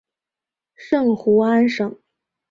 [0.73, 1.95] 圣胡安省。